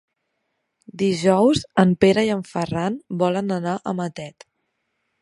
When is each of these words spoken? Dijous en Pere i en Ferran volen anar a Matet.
Dijous 1.01 1.61
en 1.85 1.93
Pere 2.05 2.25
i 2.31 2.33
en 2.39 2.43
Ferran 2.55 3.01
volen 3.23 3.59
anar 3.61 3.79
a 3.93 3.99
Matet. 4.03 4.51